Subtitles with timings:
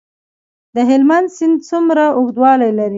[0.75, 2.89] د هلمند سیند څومره اوږدوالی لري؟